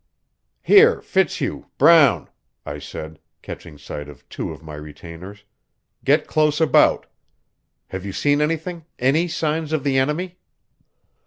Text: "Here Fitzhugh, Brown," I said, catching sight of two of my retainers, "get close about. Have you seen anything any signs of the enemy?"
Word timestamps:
"Here 0.63 0.99
Fitzhugh, 0.99 1.67
Brown," 1.77 2.27
I 2.65 2.79
said, 2.79 3.19
catching 3.43 3.77
sight 3.77 4.09
of 4.09 4.27
two 4.29 4.49
of 4.49 4.63
my 4.63 4.73
retainers, 4.73 5.43
"get 6.03 6.25
close 6.25 6.59
about. 6.59 7.05
Have 7.89 8.03
you 8.03 8.11
seen 8.11 8.41
anything 8.41 8.85
any 8.97 9.27
signs 9.27 9.71
of 9.71 9.83
the 9.83 9.99
enemy?" 9.99 10.39